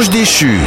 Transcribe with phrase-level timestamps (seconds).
[0.00, 0.60] ange déchu.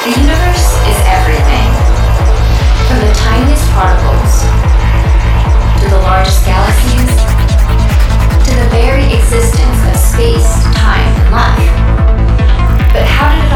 [0.00, 1.68] The universe is everything.
[2.88, 4.48] From the tiniest particles
[5.76, 7.12] to the largest galaxies
[8.48, 11.68] to the very existence of space, time, and life.
[12.96, 13.49] But how did